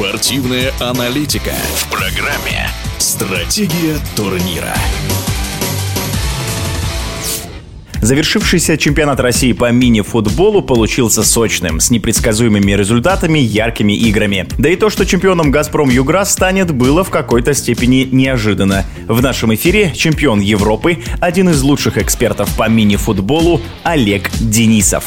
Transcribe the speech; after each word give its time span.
Спортивная 0.00 0.72
аналитика 0.80 1.52
в 1.74 1.90
программе 1.90 2.70
«Стратегия 2.96 3.98
турнира». 4.16 4.74
Завершившийся 8.00 8.78
чемпионат 8.78 9.20
России 9.20 9.52
по 9.52 9.70
мини-футболу 9.70 10.62
получился 10.62 11.22
сочным, 11.22 11.80
с 11.80 11.90
непредсказуемыми 11.90 12.72
результатами, 12.72 13.40
яркими 13.40 13.92
играми. 13.92 14.48
Да 14.56 14.70
и 14.70 14.76
то, 14.76 14.88
что 14.88 15.04
чемпионом 15.04 15.50
«Газпром 15.50 15.90
Югра» 15.90 16.24
станет, 16.24 16.70
было 16.70 17.04
в 17.04 17.10
какой-то 17.10 17.52
степени 17.52 18.08
неожиданно. 18.10 18.86
В 19.06 19.20
нашем 19.20 19.54
эфире 19.54 19.92
чемпион 19.94 20.40
Европы, 20.40 21.00
один 21.20 21.50
из 21.50 21.60
лучших 21.60 21.98
экспертов 21.98 22.56
по 22.56 22.70
мини-футболу 22.70 23.60
Олег 23.82 24.30
Денисов. 24.40 25.04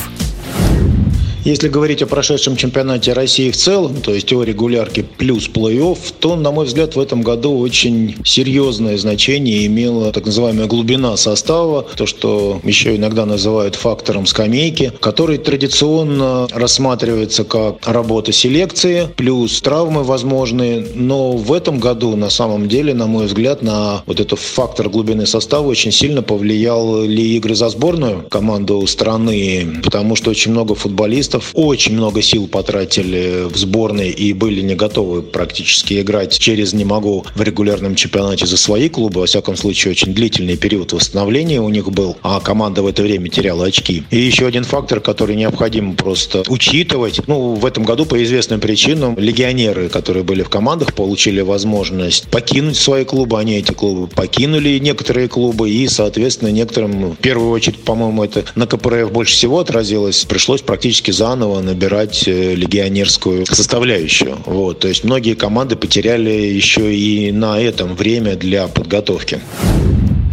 Если 1.46 1.68
говорить 1.68 2.02
о 2.02 2.08
прошедшем 2.08 2.56
чемпионате 2.56 3.12
России 3.12 3.52
в 3.52 3.58
целом, 3.58 3.98
то 4.02 4.14
есть 4.14 4.32
о 4.32 4.44
регулярке 4.44 5.04
плюс 5.04 5.50
плей-офф, 5.50 5.98
то, 6.18 6.38
на 6.38 6.52
мой 6.52 6.66
взгляд, 6.66 6.96
в 6.96 7.00
этом 7.00 7.22
году 7.22 7.60
очень 7.60 8.16
серьезное 8.24 8.98
значение 8.98 9.66
имела 9.66 10.14
так 10.14 10.26
называемая 10.26 10.68
глубина 10.68 11.18
состава, 11.18 11.86
то, 11.98 12.06
что 12.06 12.62
еще 12.64 12.96
иногда 12.96 13.26
называют 13.26 13.76
фактором 13.76 14.26
скамейки, 14.26 14.94
который 15.02 15.38
традиционно 15.38 16.48
рассматривается 16.54 17.44
как 17.44 17.86
работа 17.86 18.32
селекции, 18.32 19.10
плюс 19.18 19.62
травмы 19.62 20.04
возможные, 20.04 20.88
но 20.96 21.34
в 21.34 21.52
этом 21.52 21.78
году, 21.78 22.16
на 22.16 22.30
самом 22.30 22.70
деле, 22.70 22.94
на 22.94 23.08
мой 23.08 23.26
взгляд, 23.26 23.62
на 23.62 24.02
вот 24.06 24.22
этот 24.22 24.40
фактор 24.40 24.88
глубины 24.88 25.26
состава 25.26 25.68
очень 25.68 25.92
сильно 25.92 26.22
повлиял 26.22 27.04
ли 27.04 27.36
игры 27.36 27.54
за 27.54 27.68
сборную 27.68 28.24
команду 28.30 28.88
страны, 28.88 29.82
потому 29.84 30.16
что 30.16 30.32
очень 30.32 30.52
много 30.52 30.74
футболистов 30.74 31.33
футболистов 31.34 31.52
очень 31.54 31.94
много 31.94 32.22
сил 32.22 32.48
потратили 32.48 33.48
в 33.50 33.58
сборной 33.58 34.10
и 34.10 34.34
были 34.34 34.62
не 34.62 34.76
готовы 34.76 35.22
практически 35.22 36.00
играть 36.02 36.38
через 36.38 36.74
«не 36.74 36.86
могу» 36.86 37.26
в 37.36 37.42
регулярном 37.42 37.96
чемпионате 37.96 38.46
за 38.46 38.58
свои 38.58 38.90
клубы. 38.90 39.22
Во 39.22 39.26
всяком 39.26 39.56
случае, 39.56 39.92
очень 39.92 40.14
длительный 40.14 40.58
период 40.58 40.94
восстановления 40.94 41.62
у 41.62 41.70
них 41.70 41.92
был, 41.92 42.18
а 42.22 42.40
команда 42.40 42.82
в 42.82 42.88
это 42.88 43.04
время 43.04 43.30
теряла 43.30 43.66
очки. 43.66 44.04
И 44.12 44.18
еще 44.18 44.48
один 44.48 44.64
фактор, 44.64 45.00
который 45.00 45.36
необходимо 45.36 45.94
просто 45.94 46.44
учитывать. 46.48 47.22
Ну, 47.28 47.56
в 47.56 47.66
этом 47.66 47.84
году 47.84 48.06
по 48.06 48.22
известным 48.24 48.60
причинам 48.60 49.18
легионеры, 49.18 49.90
которые 49.90 50.24
были 50.24 50.44
в 50.44 50.50
командах, 50.50 50.94
получили 50.94 51.42
возможность 51.42 52.28
покинуть 52.28 52.78
свои 52.78 53.06
клубы. 53.06 53.40
Они 53.40 53.56
эти 53.56 53.72
клубы 53.72 54.08
покинули, 54.08 54.80
некоторые 54.80 55.28
клубы, 55.28 55.70
и, 55.70 55.88
соответственно, 55.88 56.50
некоторым, 56.50 57.12
в 57.12 57.18
первую 57.18 57.52
очередь, 57.52 57.80
по-моему, 57.80 58.24
это 58.24 58.44
на 58.56 58.68
КПРФ 58.68 59.12
больше 59.12 59.34
всего 59.34 59.60
отразилось, 59.60 60.26
пришлось 60.26 60.62
практически 60.62 61.12
за 61.12 61.23
заново 61.24 61.62
набирать 61.62 62.28
э, 62.28 62.54
легионерскую 62.54 63.46
составляющую. 63.46 64.36
Вот. 64.46 64.80
То 64.80 64.90
есть 64.90 65.06
многие 65.06 65.36
команды 65.36 65.78
потеряли 65.78 66.30
еще 66.30 66.94
и 66.94 67.32
на 67.32 67.62
этом 67.62 67.96
время 67.96 68.36
для 68.36 68.68
подготовки. 68.68 69.40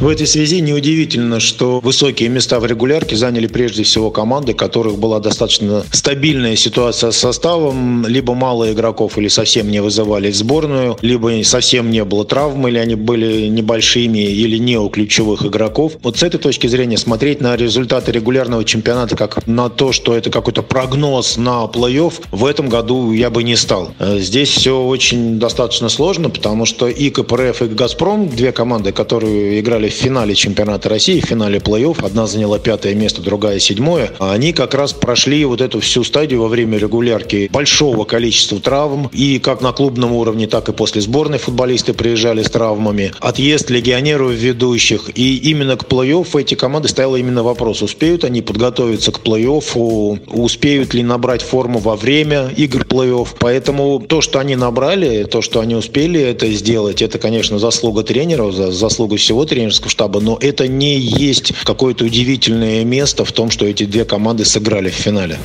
В 0.01 0.09
этой 0.09 0.27
связи 0.27 0.62
неудивительно, 0.62 1.41
что 1.41 1.79
высокие 1.81 2.31
места 2.31 2.59
в 2.59 2.65
регулярке 2.65 3.17
заняли 3.17 3.47
прежде 3.47 3.83
всего 3.83 4.11
команды, 4.11 4.53
у 4.53 4.57
которых 4.57 4.98
была 4.98 5.20
достаточно 5.20 5.84
стабильная 5.92 6.57
ситуация 6.57 7.11
с 7.11 7.19
составом, 7.19 8.07
либо 8.07 8.34
мало 8.34 8.73
игроков 8.73 9.19
или 9.19 9.29
совсем 9.29 9.70
не 9.70 9.83
вызывали 9.83 10.31
сборную, 10.31 10.97
либо 11.03 11.45
совсем 11.45 11.91
не 11.91 12.03
было 12.03 12.25
травм, 12.25 12.67
или 12.67 12.79
они 12.79 12.95
были 12.95 13.48
небольшими, 13.48 14.20
или 14.20 14.57
не 14.57 14.79
у 14.79 14.89
ключевых 14.89 15.45
игроков. 15.45 15.92
Вот 16.03 16.17
с 16.17 16.23
этой 16.23 16.39
точки 16.39 16.67
зрения 16.67 16.97
смотреть 16.97 17.42
на 17.42 17.55
результаты 17.55 18.11
регулярного 18.11 18.64
чемпионата 18.64 19.17
как 19.17 19.47
на 19.47 19.69
то, 19.69 19.92
что 19.92 20.17
это 20.17 20.31
какой-то 20.31 20.62
прогноз 20.62 21.37
на 21.37 21.64
плей-офф, 21.64 22.14
в 22.31 22.47
этом 22.47 22.70
году 22.70 23.12
я 23.12 23.29
бы 23.29 23.42
не 23.42 23.55
стал. 23.55 23.91
Э, 23.98 24.17
здесь 24.19 24.48
все 24.48 24.83
очень 24.83 25.39
достаточно 25.39 25.91
сложно, 25.91 26.31
потому 26.31 26.64
что 26.64 26.89
и 26.89 27.11
КПРФ, 27.11 27.61
и 27.61 27.67
«Газпром», 27.67 28.31
две 28.31 28.51
команды, 28.53 28.92
которые 28.92 29.61
играли 29.61 29.89
в 29.91 29.94
финале 29.94 30.34
чемпионата 30.34 30.89
России, 30.89 31.20
в 31.20 31.27
финале 31.27 31.58
плей-офф. 31.58 32.05
Одна 32.05 32.27
заняла 32.27 32.58
пятое 32.58 32.95
место, 32.95 33.20
другая 33.23 33.58
седьмое. 33.58 34.12
Они 34.18 34.52
как 34.52 34.74
раз 34.74 34.92
прошли 34.92 35.45
вот 35.45 35.61
эту 35.61 35.80
всю 35.80 36.05
стадию 36.05 36.42
во 36.42 36.48
время 36.48 36.78
регулярки 36.78 37.51
большого 37.52 38.05
количества 38.05 38.61
травм. 38.61 39.11
И 39.12 39.39
как 39.39 39.61
на 39.61 39.73
клубном 39.73 40.12
уровне, 40.12 40.46
так 40.46 40.68
и 40.68 40.73
после 40.73 41.00
сборной 41.00 41.39
футболисты 41.39 41.92
приезжали 41.92 42.42
с 42.42 42.50
травмами. 42.50 43.12
Отъезд 43.20 43.70
легионеров 43.70 44.33
ведущих. 44.33 45.11
И 45.14 45.36
именно 45.36 45.77
к 45.77 45.84
плей-офф 45.84 46.40
эти 46.40 46.55
команды 46.55 46.89
стоял 46.89 47.17
именно 47.17 47.42
вопрос, 47.42 47.83
успеют 47.83 48.24
они 48.24 48.42
подготовиться 48.42 49.12
к 49.12 49.20
плей-оффу, 49.20 50.20
успеют 50.33 50.95
ли 50.95 51.02
набрать 51.02 51.42
форму 51.42 51.79
во 51.79 51.96
время 51.96 52.50
игр 52.56 52.83
плей-офф. 52.83 53.29
Поэтому 53.39 54.00
то, 54.00 54.20
что 54.20 54.39
они 54.39 54.56
набрали, 54.56 55.24
то, 55.24 55.42
что 55.42 55.61
они 55.61 55.74
успели 55.74 56.20
это 56.20 56.50
сделать, 56.50 57.02
это, 57.02 57.18
конечно, 57.18 57.58
заслуга 57.58 58.02
тренеров, 58.02 58.55
заслуга 58.55 59.17
всего 59.17 59.45
тренерского 59.45 59.80
тренерского 59.80 59.91
штаба, 59.91 60.20
но 60.20 60.39
это 60.41 60.68
не 60.68 60.98
есть 60.98 61.52
какое-то 61.64 62.05
удивительное 62.05 62.85
место 62.85 63.24
в 63.24 63.33
том, 63.33 63.51
что 63.51 63.67
эти 63.67 63.85
две 63.85 64.05
команды 64.05 64.45
сыграли 64.45 64.91
в 64.91 64.95
финале. 64.95 65.39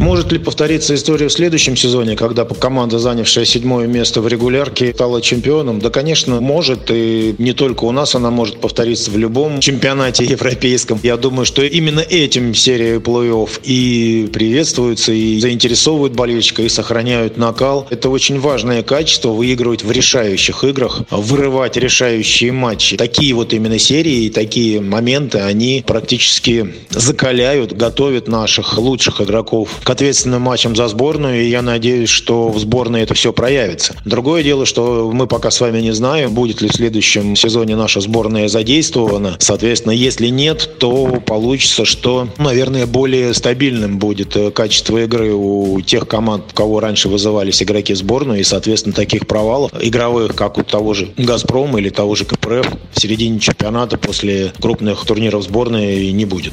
Может 0.00 0.32
ли 0.32 0.38
повториться 0.38 0.94
история 0.94 1.28
в 1.28 1.32
следующем 1.32 1.76
сезоне, 1.76 2.16
когда 2.16 2.46
команда, 2.46 2.98
занявшая 2.98 3.44
седьмое 3.44 3.86
место 3.86 4.22
в 4.22 4.28
регулярке, 4.28 4.94
стала 4.94 5.20
чемпионом? 5.20 5.78
Да, 5.78 5.90
конечно, 5.90 6.40
может. 6.40 6.90
И 6.90 7.34
не 7.36 7.52
только 7.52 7.84
у 7.84 7.92
нас 7.92 8.14
она 8.14 8.30
может 8.30 8.62
повториться 8.62 9.10
в 9.10 9.18
любом 9.18 9.60
чемпионате 9.60 10.24
европейском. 10.24 10.98
Я 11.02 11.18
думаю, 11.18 11.44
что 11.44 11.62
именно 11.62 12.00
этим 12.00 12.54
серия 12.54 12.98
плей-офф 12.98 13.60
и 13.62 14.30
приветствуется, 14.32 15.12
и 15.12 15.38
заинтересовывают 15.38 16.14
болельщика, 16.14 16.62
и 16.62 16.70
сохраняют 16.70 17.36
накал. 17.36 17.86
Это 17.90 18.08
очень 18.08 18.40
важное 18.40 18.82
качество– 18.82 19.28
выигрывать 19.32 19.84
в 19.84 19.90
решающих 19.92 20.64
играх, 20.64 21.02
вырывать 21.10 21.76
решающие 21.76 22.52
матчи. 22.52 22.96
Такие 22.96 23.34
вот 23.34 23.52
именно 23.52 23.78
серии 23.78 24.24
и 24.24 24.30
такие 24.30 24.80
моменты, 24.80 25.40
они 25.40 25.84
практически 25.86 26.74
закаляют, 26.88 27.76
готовят 27.76 28.28
наших 28.28 28.78
лучших 28.78 29.20
игроков 29.20 29.68
к 29.84 29.89
ответственным 29.90 30.42
матчам 30.42 30.76
за 30.76 30.88
сборную, 30.88 31.42
и 31.42 31.48
я 31.48 31.62
надеюсь, 31.62 32.08
что 32.08 32.48
в 32.48 32.58
сборной 32.58 33.02
это 33.02 33.14
все 33.14 33.32
проявится. 33.32 33.94
Другое 34.04 34.42
дело, 34.42 34.66
что 34.66 35.10
мы 35.12 35.26
пока 35.26 35.50
с 35.50 35.60
вами 35.60 35.80
не 35.80 35.92
знаем, 35.92 36.32
будет 36.32 36.60
ли 36.62 36.68
в 36.68 36.74
следующем 36.74 37.36
сезоне 37.36 37.76
наша 37.76 38.00
сборная 38.00 38.48
задействована. 38.48 39.36
Соответственно, 39.38 39.92
если 39.92 40.28
нет, 40.28 40.78
то 40.78 41.20
получится, 41.24 41.84
что, 41.84 42.28
наверное, 42.38 42.86
более 42.86 43.34
стабильным 43.34 43.98
будет 43.98 44.36
э, 44.36 44.50
качество 44.50 44.98
игры 44.98 45.32
у 45.32 45.80
тех 45.80 46.06
команд, 46.06 46.44
кого 46.54 46.80
раньше 46.80 47.08
вызывались 47.08 47.62
игроки 47.62 47.94
сборную, 47.94 48.40
и, 48.40 48.44
соответственно, 48.44 48.94
таких 48.94 49.26
провалов 49.26 49.72
игровых, 49.80 50.34
как 50.34 50.58
у 50.58 50.62
того 50.62 50.94
же 50.94 51.10
«Газпрома» 51.16 51.78
или 51.80 51.88
того 51.90 52.14
же 52.14 52.24
КПРФ 52.24 52.66
в 52.92 53.00
середине 53.00 53.38
чемпионата 53.40 53.98
после 53.98 54.52
крупных 54.60 55.04
турниров 55.04 55.44
сборной 55.44 56.12
не 56.12 56.24
будет. 56.24 56.52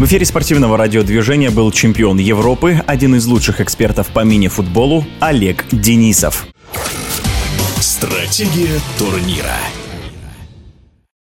В 0.00 0.04
эфире 0.06 0.24
спортивного 0.24 0.78
радиодвижения 0.78 1.50
был 1.50 1.70
чемпион 1.72 2.16
Европы, 2.50 2.82
один 2.84 3.14
из 3.14 3.26
лучших 3.26 3.60
экспертов 3.60 4.08
по 4.08 4.24
мини-футболу 4.24 5.04
Олег 5.20 5.66
Денисов. 5.70 6.48
Стратегия 7.78 8.80
турнира. 8.98 9.54